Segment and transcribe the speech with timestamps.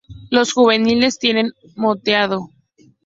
[0.31, 2.49] Los juveniles tienen moteado.